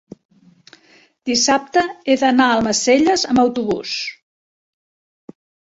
dissabte 1.31 1.83
he 2.13 2.17
d'anar 2.23 2.49
a 2.55 2.57
Almacelles 2.61 3.29
amb 3.35 3.45
autobús. 3.45 3.95